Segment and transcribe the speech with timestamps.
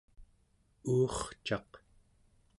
[0.93, 1.71] uurcaq